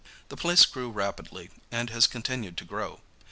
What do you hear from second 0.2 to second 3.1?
The place grew rapidly and has continued to grow.